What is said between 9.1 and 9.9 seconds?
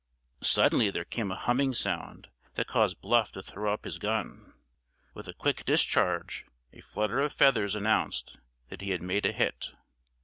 a hit.